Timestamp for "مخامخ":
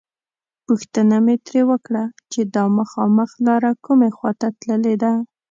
2.79-3.29